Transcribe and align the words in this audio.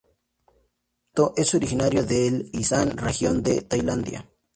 El 0.03 0.13
plato 1.13 1.33
es 1.37 1.53
originario 1.53 2.03
de 2.03 2.27
el 2.27 2.49
Isan 2.53 2.97
región 2.97 3.43
de 3.43 3.61
Tailandia. 3.61 4.27